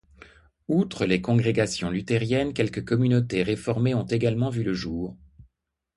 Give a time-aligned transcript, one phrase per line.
[0.67, 5.15] Outre les congrégations luthériennes, quelques communautés réformées ont également vu le jour.